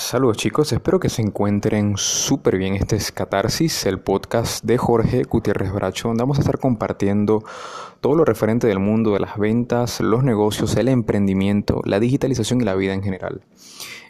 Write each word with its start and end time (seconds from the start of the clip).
Saludos 0.00 0.38
chicos, 0.38 0.72
espero 0.72 0.98
que 0.98 1.10
se 1.10 1.20
encuentren 1.20 1.98
súper 1.98 2.56
bien. 2.56 2.74
Este 2.74 2.96
es 2.96 3.12
Catarsis, 3.12 3.84
el 3.84 4.00
podcast 4.00 4.64
de 4.64 4.78
Jorge 4.78 5.24
Gutiérrez 5.24 5.70
Bracho, 5.72 6.08
donde 6.08 6.22
vamos 6.22 6.38
a 6.38 6.40
estar 6.40 6.58
compartiendo 6.58 7.44
todo 8.00 8.14
lo 8.14 8.24
referente 8.24 8.66
del 8.66 8.78
mundo 8.78 9.12
de 9.12 9.20
las 9.20 9.36
ventas, 9.36 10.00
los 10.00 10.24
negocios, 10.24 10.74
el 10.76 10.88
emprendimiento, 10.88 11.82
la 11.84 12.00
digitalización 12.00 12.62
y 12.62 12.64
la 12.64 12.74
vida 12.76 12.94
en 12.94 13.02
general. 13.02 13.42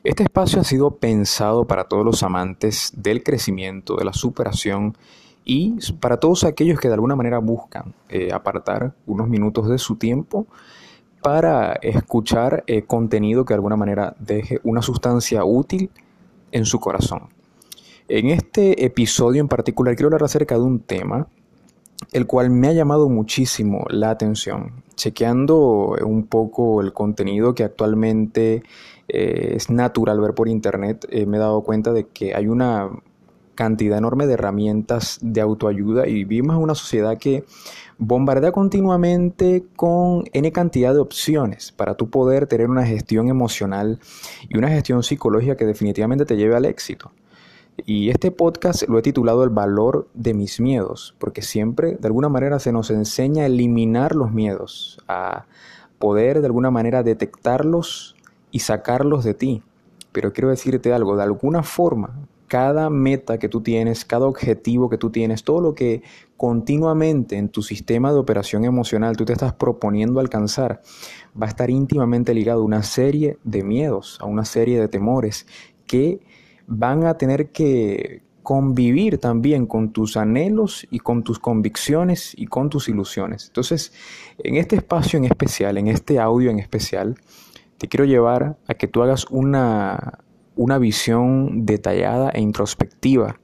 Este 0.05 0.22
espacio 0.22 0.61
ha 0.61 0.65
sido 0.65 0.92
pensado 0.92 1.67
para 1.67 1.85
todos 1.85 2.04
los 2.04 2.22
amantes 2.22 2.93
del 2.97 3.25
crecimiento, 3.25 3.97
de 3.97 4.04
la 4.04 4.13
superación 4.13 4.97
y 5.45 5.75
para 5.99 6.19
todos 6.19 6.45
aquellos 6.45 6.79
que 6.79 6.87
de 6.87 6.95
alguna 6.95 7.17
manera 7.17 7.41
buscan 7.41 7.95
eh, 8.09 8.33
apartar 8.33 8.95
unos 9.07 9.29
minutos 9.29 9.69
de 9.69 9.77
su 9.77 9.97
tiempo 9.97 10.47
para 11.23 11.75
escuchar 11.83 12.65
eh, 12.67 12.83
contenido 12.83 13.45
que 13.45 13.55
de 13.55 13.57
alguna 13.57 13.77
manera 13.77 14.15
deje 14.19 14.61
una 14.65 14.83
sustancia 14.83 15.45
útil 15.45 15.91
en 16.52 16.65
su 16.65 16.80
corazón. 16.80 17.28
En 18.09 18.28
este 18.30 18.84
episodio 18.84 19.41
en 19.41 19.48
particular 19.48 19.95
quiero 19.95 20.09
hablar 20.09 20.25
acerca 20.25 20.56
de 20.56 20.62
un 20.62 20.80
tema 20.80 21.28
el 22.12 22.27
cual 22.27 22.51
me 22.51 22.69
ha 22.69 22.73
llamado 22.73 23.09
muchísimo 23.09 23.84
la 23.88 24.11
atención. 24.11 24.83
Chequeando 24.97 25.97
un 26.05 26.27
poco 26.27 26.80
el 26.80 26.92
contenido 26.92 27.55
que 27.55 27.64
actualmente 27.64 28.62
eh, 29.09 29.52
es 29.56 29.70
natural 29.70 30.20
ver 30.20 30.34
por 30.34 30.48
internet, 30.48 31.06
eh, 31.11 31.27
me 31.27 31.37
he 31.37 31.41
dado 31.41 31.62
cuenta 31.62 31.92
de 31.92 32.09
que 32.09 32.34
hay 32.34 32.48
una 32.48 32.91
cantidad 33.60 33.98
enorme 33.98 34.27
de 34.27 34.32
herramientas 34.32 35.19
de 35.20 35.42
autoayuda 35.42 36.09
y 36.09 36.24
vivimos 36.24 36.56
en 36.56 36.62
una 36.62 36.74
sociedad 36.74 37.19
que 37.19 37.45
bombardea 37.98 38.52
continuamente 38.52 39.66
con 39.77 40.24
N 40.33 40.50
cantidad 40.50 40.95
de 40.95 41.00
opciones 41.00 41.70
para 41.70 41.95
tú 41.95 42.09
poder 42.09 42.46
tener 42.46 42.70
una 42.70 42.86
gestión 42.86 43.28
emocional 43.28 43.98
y 44.48 44.56
una 44.56 44.70
gestión 44.70 45.02
psicológica 45.02 45.59
que 45.59 45.66
definitivamente 45.66 46.24
te 46.24 46.38
lleve 46.38 46.56
al 46.56 46.64
éxito. 46.64 47.12
Y 47.84 48.09
este 48.09 48.31
podcast 48.31 48.88
lo 48.88 48.98
he 48.98 49.03
titulado 49.03 49.44
El 49.44 49.50
valor 49.50 50.08
de 50.14 50.33
mis 50.33 50.58
miedos, 50.58 51.14
porque 51.19 51.42
siempre 51.42 51.97
de 52.00 52.06
alguna 52.06 52.31
manera 52.31 52.61
se 52.61 52.72
nos 52.72 52.91
enseña 52.91 53.42
a 53.42 53.47
eliminar 53.47 54.14
los 54.14 54.33
miedos, 54.33 55.03
a 55.06 55.44
poder 55.98 56.41
de 56.41 56.47
alguna 56.47 56.70
manera 56.70 57.03
detectarlos 57.03 58.16
y 58.50 58.61
sacarlos 58.61 59.22
de 59.22 59.34
ti. 59.34 59.62
Pero 60.12 60.33
quiero 60.33 60.48
decirte 60.48 60.94
algo, 60.94 61.14
de 61.14 61.25
alguna 61.25 61.62
forma 61.62 62.14
cada 62.51 62.91
meta 62.91 63.39
que 63.39 63.48
tú 63.48 63.61
tienes, 63.61 64.05
cada 64.05 64.27
objetivo 64.27 64.91
que 64.91 64.98
tú 64.98 65.11
tienes, 65.11 65.45
todo 65.45 65.61
lo 65.61 65.73
que 65.73 66.03
continuamente 66.37 67.37
en 67.37 67.48
tu 67.48 67.62
sistema 67.62 68.12
de 68.12 68.19
operación 68.19 68.65
emocional 68.65 69.17
tú 69.17 69.25
te 69.25 69.33
estás 69.33 69.53
proponiendo 69.53 70.19
alcanzar, 70.19 70.83
va 71.41 71.47
a 71.47 71.48
estar 71.48 71.71
íntimamente 71.71 72.34
ligado 72.34 72.62
a 72.62 72.65
una 72.65 72.83
serie 72.83 73.39
de 73.45 73.62
miedos, 73.62 74.19
a 74.21 74.27
una 74.27 74.45
serie 74.45 74.81
de 74.81 74.89
temores 74.89 75.47
que 75.87 76.23
van 76.67 77.06
a 77.06 77.15
tener 77.15 77.51
que 77.51 78.23
convivir 78.43 79.19
también 79.19 79.67
con 79.67 79.93
tus 79.93 80.17
anhelos 80.17 80.89
y 80.91 80.98
con 80.98 81.23
tus 81.23 81.39
convicciones 81.39 82.34
y 82.37 82.47
con 82.47 82.69
tus 82.69 82.89
ilusiones. 82.89 83.47
Entonces, 83.47 83.93
en 84.39 84.56
este 84.56 84.75
espacio 84.75 85.19
en 85.19 85.25
especial, 85.27 85.78
en 85.78 85.87
este 85.87 86.19
audio 86.19 86.51
en 86.51 86.59
especial, 86.59 87.15
te 87.78 87.87
quiero 87.87 88.06
llevar 88.06 88.59
a 88.67 88.75
que 88.75 88.89
tú 88.89 89.05
hagas 89.05 89.27
una 89.31 90.19
una 90.61 90.77
visión 90.77 91.64
detallada 91.64 92.28
e 92.28 92.42
introspectiva 92.42 93.41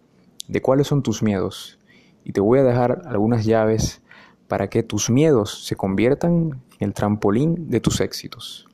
de 0.48 0.60
cuáles 0.60 0.86
son 0.86 1.02
tus 1.02 1.22
miedos. 1.22 1.78
Y 2.24 2.32
te 2.32 2.42
voy 2.42 2.58
a 2.58 2.62
dejar 2.62 3.04
algunas 3.06 3.46
llaves 3.46 4.02
para 4.48 4.68
que 4.68 4.82
tus 4.82 5.08
miedos 5.08 5.64
se 5.64 5.76
conviertan 5.76 6.62
en 6.78 6.88
el 6.88 6.92
trampolín 6.92 7.70
de 7.70 7.80
tus 7.80 8.02
éxitos. 8.02 8.66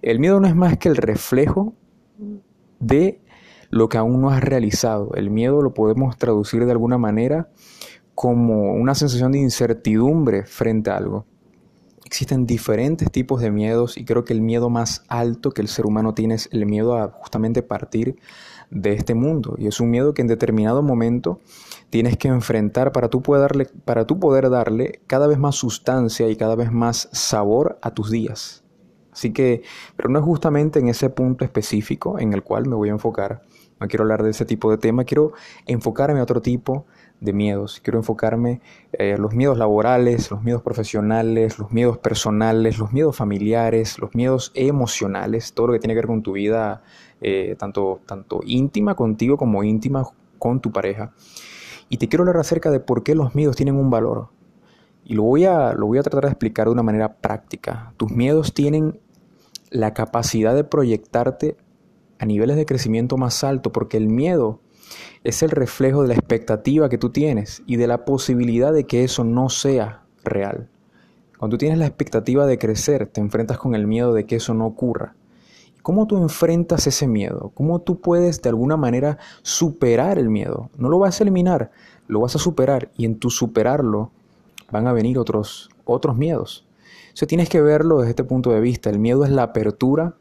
El 0.00 0.20
miedo 0.20 0.40
no 0.40 0.48
es 0.48 0.56
más 0.56 0.78
que 0.78 0.88
el 0.88 0.96
reflejo 0.96 1.74
de 2.80 3.20
lo 3.68 3.90
que 3.90 3.98
aún 3.98 4.22
no 4.22 4.30
has 4.30 4.42
realizado. 4.42 5.12
El 5.14 5.28
miedo 5.28 5.60
lo 5.60 5.74
podemos 5.74 6.16
traducir 6.16 6.64
de 6.64 6.72
alguna 6.72 6.96
manera 6.96 7.50
como 8.14 8.72
una 8.72 8.94
sensación 8.94 9.32
de 9.32 9.40
incertidumbre 9.40 10.46
frente 10.46 10.90
a 10.90 10.96
algo. 10.96 11.26
Existen 12.12 12.44
diferentes 12.44 13.10
tipos 13.10 13.40
de 13.40 13.50
miedos 13.50 13.96
y 13.96 14.04
creo 14.04 14.22
que 14.22 14.34
el 14.34 14.42
miedo 14.42 14.68
más 14.68 15.02
alto 15.08 15.50
que 15.50 15.62
el 15.62 15.68
ser 15.68 15.86
humano 15.86 16.12
tiene 16.12 16.34
es 16.34 16.46
el 16.52 16.66
miedo 16.66 16.98
a 16.98 17.08
justamente 17.08 17.62
partir 17.62 18.16
de 18.68 18.92
este 18.92 19.14
mundo. 19.14 19.54
Y 19.56 19.66
es 19.66 19.80
un 19.80 19.88
miedo 19.88 20.12
que 20.12 20.20
en 20.20 20.28
determinado 20.28 20.82
momento 20.82 21.40
tienes 21.88 22.18
que 22.18 22.28
enfrentar 22.28 22.92
para 22.92 23.08
tú, 23.08 23.22
poder 23.22 23.40
darle, 23.40 23.64
para 23.86 24.06
tú 24.06 24.20
poder 24.20 24.50
darle 24.50 25.00
cada 25.06 25.26
vez 25.26 25.38
más 25.38 25.54
sustancia 25.54 26.28
y 26.28 26.36
cada 26.36 26.54
vez 26.54 26.70
más 26.70 27.08
sabor 27.12 27.78
a 27.80 27.92
tus 27.92 28.10
días. 28.10 28.62
Así 29.10 29.32
que, 29.32 29.62
pero 29.96 30.10
no 30.10 30.18
es 30.18 30.24
justamente 30.26 30.80
en 30.80 30.88
ese 30.88 31.08
punto 31.08 31.46
específico 31.46 32.18
en 32.18 32.34
el 32.34 32.42
cual 32.42 32.68
me 32.68 32.76
voy 32.76 32.90
a 32.90 32.92
enfocar. 32.92 33.40
No 33.80 33.88
quiero 33.88 34.02
hablar 34.02 34.22
de 34.22 34.32
ese 34.32 34.44
tipo 34.44 34.70
de 34.70 34.76
tema, 34.76 35.04
quiero 35.04 35.32
enfocarme 35.64 36.20
a 36.20 36.24
otro 36.24 36.42
tipo 36.42 36.84
miedos. 37.32 37.80
Quiero 37.80 38.00
enfocarme 38.00 38.60
en 38.92 39.14
eh, 39.14 39.18
los 39.18 39.32
miedos 39.32 39.56
laborales, 39.56 40.30
los 40.30 40.42
miedos 40.42 40.62
profesionales, 40.62 41.58
los 41.58 41.70
miedos 41.70 41.98
personales, 41.98 42.78
los 42.78 42.92
miedos 42.92 43.16
familiares, 43.16 43.98
los 44.00 44.12
miedos 44.14 44.50
emocionales, 44.54 45.52
todo 45.52 45.68
lo 45.68 45.72
que 45.74 45.78
tiene 45.78 45.94
que 45.94 46.00
ver 46.00 46.08
con 46.08 46.22
tu 46.22 46.32
vida, 46.32 46.82
eh, 47.20 47.54
tanto, 47.58 48.00
tanto 48.06 48.40
íntima 48.44 48.96
contigo 48.96 49.36
como 49.36 49.62
íntima 49.62 50.04
con 50.38 50.60
tu 50.60 50.72
pareja. 50.72 51.12
Y 51.88 51.98
te 51.98 52.08
quiero 52.08 52.22
hablar 52.22 52.38
acerca 52.38 52.72
de 52.72 52.80
por 52.80 53.04
qué 53.04 53.14
los 53.14 53.36
miedos 53.36 53.54
tienen 53.54 53.76
un 53.76 53.90
valor. 53.90 54.30
Y 55.04 55.14
lo 55.14 55.22
voy 55.22 55.44
a, 55.44 55.72
lo 55.74 55.86
voy 55.86 55.98
a 55.98 56.02
tratar 56.02 56.24
de 56.24 56.30
explicar 56.30 56.66
de 56.66 56.72
una 56.72 56.82
manera 56.82 57.14
práctica. 57.14 57.92
Tus 57.96 58.10
miedos 58.10 58.54
tienen 58.54 58.98
la 59.70 59.94
capacidad 59.94 60.54
de 60.54 60.64
proyectarte 60.64 61.56
a 62.18 62.26
niveles 62.26 62.56
de 62.56 62.66
crecimiento 62.66 63.16
más 63.16 63.42
alto, 63.44 63.72
porque 63.72 63.96
el 63.96 64.08
miedo 64.08 64.60
es 65.24 65.42
el 65.42 65.50
reflejo 65.50 66.02
de 66.02 66.08
la 66.08 66.14
expectativa 66.14 66.88
que 66.88 66.98
tú 66.98 67.10
tienes 67.10 67.62
y 67.66 67.76
de 67.76 67.86
la 67.86 68.04
posibilidad 68.04 68.72
de 68.72 68.84
que 68.84 69.04
eso 69.04 69.24
no 69.24 69.48
sea 69.48 70.02
real. 70.24 70.68
Cuando 71.38 71.56
tú 71.56 71.58
tienes 71.58 71.78
la 71.78 71.86
expectativa 71.86 72.46
de 72.46 72.58
crecer, 72.58 73.06
te 73.06 73.20
enfrentas 73.20 73.58
con 73.58 73.74
el 73.74 73.86
miedo 73.86 74.14
de 74.14 74.26
que 74.26 74.36
eso 74.36 74.54
no 74.54 74.66
ocurra. 74.66 75.14
¿Cómo 75.82 76.06
tú 76.06 76.16
enfrentas 76.16 76.86
ese 76.86 77.08
miedo? 77.08 77.50
¿Cómo 77.54 77.80
tú 77.80 78.00
puedes 78.00 78.40
de 78.40 78.48
alguna 78.48 78.76
manera 78.76 79.18
superar 79.42 80.18
el 80.18 80.30
miedo? 80.30 80.70
No 80.76 80.88
lo 80.88 81.00
vas 81.00 81.20
a 81.20 81.24
eliminar, 81.24 81.72
lo 82.06 82.20
vas 82.20 82.36
a 82.36 82.38
superar 82.38 82.90
y 82.96 83.04
en 83.04 83.18
tu 83.18 83.30
superarlo 83.30 84.12
van 84.70 84.86
a 84.86 84.92
venir 84.92 85.18
otros, 85.18 85.70
otros 85.84 86.16
miedos. 86.16 86.64
Eso 87.12 87.26
tienes 87.26 87.48
que 87.48 87.60
verlo 87.60 87.98
desde 87.98 88.10
este 88.10 88.24
punto 88.24 88.50
de 88.50 88.60
vista. 88.60 88.90
El 88.90 89.00
miedo 89.00 89.24
es 89.24 89.30
la 89.30 89.42
apertura, 89.42 90.14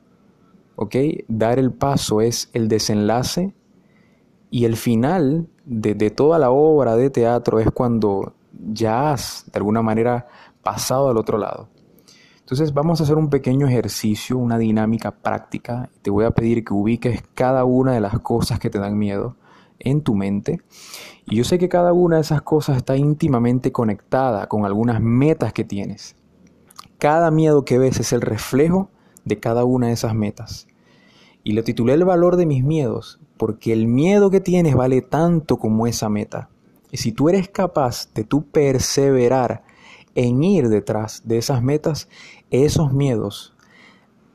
¿ok? 0.75 0.95
Dar 1.27 1.59
el 1.59 1.71
paso 1.71 2.21
es 2.21 2.49
el 2.53 2.67
desenlace 2.67 3.53
y 4.51 4.65
el 4.65 4.75
final 4.75 5.47
de, 5.63 5.95
toda 6.11 6.37
la 6.37 6.51
obra 6.51 6.97
de 6.97 7.09
teatro 7.09 7.61
es 7.61 7.71
cuando 7.71 8.33
ya 8.51 9.13
has 9.13 9.45
de 9.51 9.57
alguna 9.57 9.81
manera 9.81 10.27
pasado 10.61 11.09
al 11.09 11.17
otro 11.17 11.37
lado. 11.37 11.69
Entonces 12.41 12.73
vamos 12.73 12.99
a 12.99 13.05
hacer 13.05 13.15
un 13.15 13.29
pequeño 13.29 13.65
ejercicio, 13.65 14.37
una 14.37 14.57
dinámica 14.57 15.11
práctica. 15.11 15.89
Te 16.01 16.11
voy 16.11 16.25
a 16.25 16.31
pedir 16.31 16.65
que 16.65 16.73
ubiques 16.73 17.23
cada 17.33 17.63
una 17.63 17.93
de 17.93 18.01
las 18.01 18.19
cosas 18.19 18.59
que 18.59 18.69
te 18.69 18.77
dan 18.77 18.97
miedo 18.97 19.37
en 19.79 20.01
tu 20.01 20.15
mente. 20.15 20.59
Y 21.25 21.37
yo 21.37 21.45
sé 21.45 21.57
que 21.57 21.69
cada 21.69 21.93
una 21.93 22.17
de 22.17 22.23
esas 22.23 22.41
cosas 22.41 22.75
está 22.75 22.97
íntimamente 22.97 23.71
conectada 23.71 24.47
con 24.47 24.65
algunas 24.65 24.99
metas 24.99 25.53
que 25.53 25.63
tienes. 25.63 26.17
Cada 26.97 27.31
miedo 27.31 27.63
que 27.63 27.77
ves 27.77 28.01
es 28.01 28.11
el 28.11 28.19
reflejo 28.19 28.89
de 29.23 29.39
cada 29.39 29.63
una 29.63 29.87
de 29.87 29.93
esas 29.93 30.13
metas. 30.13 30.67
Y 31.41 31.53
le 31.53 31.63
titulé 31.63 31.93
el 31.93 32.03
valor 32.03 32.35
de 32.35 32.45
mis 32.45 32.65
miedos 32.65 33.20
porque 33.41 33.73
el 33.73 33.87
miedo 33.87 34.29
que 34.29 34.39
tienes 34.39 34.75
vale 34.75 35.01
tanto 35.01 35.57
como 35.57 35.87
esa 35.87 36.09
meta. 36.09 36.49
Y 36.91 36.97
si 36.97 37.11
tú 37.11 37.27
eres 37.27 37.49
capaz 37.49 38.07
de 38.13 38.23
tú 38.23 38.43
perseverar 38.43 39.63
en 40.13 40.43
ir 40.43 40.69
detrás 40.69 41.23
de 41.25 41.39
esas 41.39 41.63
metas, 41.63 42.07
esos 42.51 42.93
miedos 42.93 43.55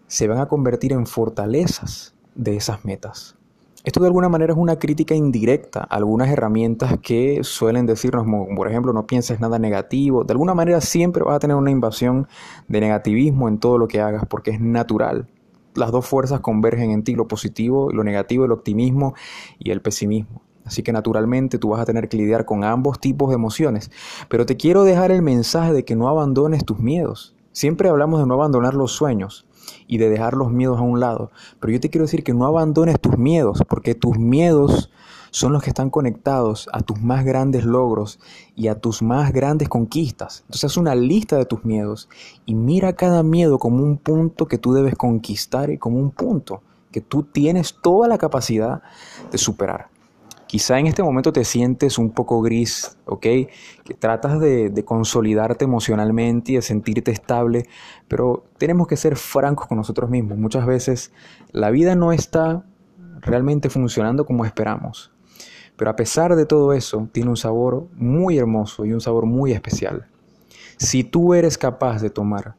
se 0.09 0.27
van 0.27 0.39
a 0.39 0.49
convertir 0.49 0.93
en 0.93 1.07
fortalezas 1.07 2.17
de 2.35 2.57
esas 2.57 2.85
metas. 2.85 3.37
Esto 3.85 4.01
de 4.01 4.09
alguna 4.09 4.29
manera 4.29 4.55
es 4.55 4.59
una 4.59 4.81
crítica 4.81 5.15
indirecta 5.15 5.87
a 5.89 5.95
algunas 5.95 6.29
herramientas 6.29 6.99
que 7.01 7.45
suelen 7.45 7.87
decirnos, 7.87 8.27
por 8.57 8.69
ejemplo, 8.69 8.93
no 8.93 9.07
pienses 9.07 9.39
nada 9.39 9.61
negativo. 9.61 10.25
De 10.25 10.33
alguna 10.33 10.55
manera 10.55 10.81
siempre 10.81 11.23
vas 11.23 11.37
a 11.37 11.39
tener 11.39 11.57
una 11.57 11.71
invasión 11.71 12.27
de 12.67 12.81
negativismo 12.81 13.47
en 13.47 13.59
todo 13.59 13.79
lo 13.79 13.87
que 13.87 14.01
hagas 14.01 14.25
porque 14.29 14.51
es 14.51 14.61
natural 14.61 15.29
las 15.77 15.93
dos 15.93 16.07
fuerzas 16.07 16.41
convergen 16.41 16.91
en 16.91 17.03
ti, 17.03 17.15
lo 17.15 17.29
positivo, 17.29 17.91
lo 17.93 18.05
negativo, 18.05 18.45
el 18.45 18.53
optimismo 18.53 19.15
y 19.59 19.71
el 19.71 19.81
pesimismo. 19.81 20.43
Así 20.65 20.83
que 20.83 20.93
naturalmente 20.93 21.59
tú 21.59 21.69
vas 21.71 21.81
a 21.81 21.85
tener 21.85 22.09
que 22.09 22.17
lidiar 22.17 22.45
con 22.45 22.65
ambos 22.65 22.99
tipos 22.99 23.29
de 23.29 23.37
emociones. 23.37 23.91
Pero 24.29 24.47
te 24.47 24.57
quiero 24.57 24.83
dejar 24.83 25.13
el 25.13 25.23
mensaje 25.23 25.73
de 25.73 25.85
que 25.85 25.95
no 25.95 26.09
abandones 26.09 26.65
tus 26.65 26.81
miedos. 26.81 27.37
Siempre 27.53 27.89
hablamos 27.89 28.21
de 28.21 28.27
no 28.27 28.35
abandonar 28.35 28.75
los 28.75 28.93
sueños 28.93 29.47
y 29.87 29.99
de 29.99 30.09
dejar 30.09 30.35
los 30.35 30.51
miedos 30.51 30.79
a 30.79 30.83
un 30.83 31.01
lado. 31.01 31.31
Pero 31.61 31.73
yo 31.73 31.81
te 31.81 31.91
quiero 31.91 32.05
decir 32.05 32.25
que 32.25 32.35
no 32.35 32.47
abandones 32.47 33.01
tus 33.01 33.19
miedos, 33.19 33.63
porque 33.69 33.95
tus 33.95 34.19
miedos 34.19 34.91
son 35.31 35.53
los 35.53 35.63
que 35.63 35.71
están 35.71 35.91
conectados 35.91 36.69
a 36.73 36.81
tus 36.81 37.01
más 37.01 37.25
grandes 37.25 37.65
logros 37.65 38.19
y 38.55 38.69
a 38.69 38.81
tus 38.81 39.03
más 39.03 39.33
grandes 39.33 39.69
conquistas. 39.69 40.41
Entonces 40.47 40.65
haz 40.65 40.77
una 40.77 40.95
lista 40.95 41.37
de 41.37 41.45
tus 41.45 41.65
miedos 41.65 42.09
y 42.47 42.55
mira 42.55 42.95
cada 42.95 43.23
miedo 43.23 43.59
como 43.59 43.83
un 43.83 43.99
punto 43.99 44.47
que 44.47 44.59
tú 44.59 44.73
debes 44.73 44.95
conquistar 44.95 45.71
y 45.71 45.79
como 45.79 45.99
un 45.99 46.11
punto 46.11 46.63
que 46.91 47.03
tú 47.03 47.23
tienes 47.25 47.77
toda 47.83 48.09
la 48.09 48.17
capacidad 48.17 48.81
de 49.31 49.37
superar. 49.37 49.91
Quizá 50.47 50.79
en 50.79 50.87
este 50.87 51.03
momento 51.03 51.33
te 51.33 51.45
sientes 51.45 51.99
un 51.99 52.11
poco 52.11 52.41
gris, 52.41 52.97
¿ok? 53.05 53.21
Que 53.21 53.95
tratas 53.99 54.39
de, 54.39 54.71
de, 54.71 54.85
consolidarte 54.85 55.65
emocionalmente 55.65 56.53
y 56.53 56.55
de 56.55 56.63
sentirte 56.63 57.11
estable, 57.11 57.67
pero 58.07 58.45
tenemos 58.57 58.87
que 58.87 58.97
ser 58.97 59.17
francos 59.17 59.67
con 59.67 59.79
nosotros 59.79 60.09
mismos. 60.09 60.39
Muchas 60.39 60.65
veces 60.65 61.13
la 61.51 61.71
vida 61.71 61.97
no 61.97 62.13
está 62.13 62.65
realmente 63.21 63.71
funcionando 63.71 64.25
como 64.25 64.45
esperamos. 64.45 65.13
Pero 65.77 65.91
a 65.91 65.97
pesar 65.97 66.37
de 66.37 66.47
todo 66.47 66.73
eso, 66.73 67.09
tiene 67.13 67.31
un 67.31 67.37
sabor 67.37 67.89
muy 67.95 68.39
hermoso 68.39 68.87
y 68.87 68.93
un 68.93 69.01
sabor 69.01 69.27
muy 69.27 69.53
especial. 69.53 70.07
Si 70.79 71.05
tú 71.05 71.35
eres 71.35 71.59
capaz 71.59 72.01
de 72.01 72.11
tomar 72.11 72.55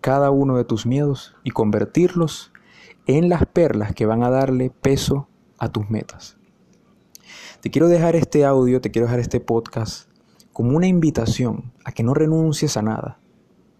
cada 0.00 0.30
uno 0.30 0.56
de 0.56 0.64
tus 0.64 0.86
miedos 0.86 1.36
y 1.44 1.50
convertirlos 1.50 2.52
en 3.06 3.28
las 3.28 3.46
perlas 3.46 3.94
que 3.94 4.06
van 4.06 4.22
a 4.22 4.30
darle 4.30 4.70
peso 4.70 5.28
a 5.58 5.68
tus 5.68 5.90
metas. 5.90 6.39
Te 7.60 7.70
quiero 7.70 7.88
dejar 7.88 8.16
este 8.16 8.44
audio, 8.44 8.80
te 8.80 8.90
quiero 8.90 9.06
dejar 9.06 9.20
este 9.20 9.40
podcast 9.40 10.08
como 10.52 10.76
una 10.76 10.86
invitación 10.86 11.72
a 11.84 11.92
que 11.92 12.02
no 12.02 12.14
renuncies 12.14 12.76
a 12.76 12.82
nada, 12.82 13.18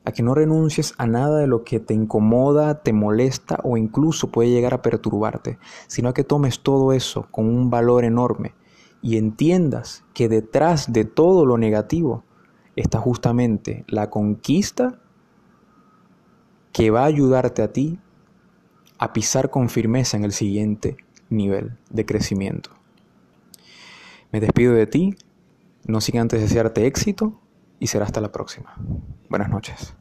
a 0.04 0.12
que 0.12 0.22
no 0.22 0.34
renuncies 0.34 0.94
a 0.98 1.06
nada 1.06 1.38
de 1.38 1.46
lo 1.46 1.64
que 1.64 1.80
te 1.80 1.94
incomoda, 1.94 2.82
te 2.82 2.92
molesta 2.92 3.58
o 3.64 3.76
incluso 3.76 4.30
puede 4.30 4.50
llegar 4.50 4.74
a 4.74 4.82
perturbarte, 4.82 5.58
sino 5.86 6.08
a 6.08 6.14
que 6.14 6.24
tomes 6.24 6.60
todo 6.60 6.92
eso 6.92 7.28
con 7.30 7.46
un 7.46 7.70
valor 7.70 8.04
enorme 8.04 8.54
y 9.02 9.16
entiendas 9.16 10.04
que 10.14 10.28
detrás 10.28 10.92
de 10.92 11.04
todo 11.04 11.46
lo 11.46 11.58
negativo 11.58 12.24
está 12.76 12.98
justamente 12.98 13.84
la 13.88 14.10
conquista 14.10 14.98
que 16.72 16.90
va 16.90 17.02
a 17.02 17.06
ayudarte 17.06 17.62
a 17.62 17.72
ti 17.72 17.98
a 18.98 19.12
pisar 19.12 19.50
con 19.50 19.68
firmeza 19.68 20.16
en 20.16 20.24
el 20.24 20.32
siguiente 20.32 20.96
nivel 21.30 21.76
de 21.90 22.04
crecimiento. 22.04 22.70
Me 24.32 24.40
despido 24.40 24.74
de 24.74 24.86
ti, 24.86 25.16
no 25.86 26.00
sin 26.00 26.18
antes 26.18 26.40
desearte 26.40 26.86
éxito 26.86 27.40
y 27.78 27.88
será 27.88 28.04
hasta 28.04 28.20
la 28.20 28.32
próxima. 28.32 28.74
Buenas 29.28 29.50
noches. 29.50 29.94